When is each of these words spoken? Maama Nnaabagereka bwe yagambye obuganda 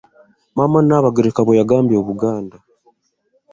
Maama 0.55 0.79
Nnaabagereka 0.81 1.39
bwe 1.43 1.57
yagambye 1.59 1.95
obuganda 2.01 2.55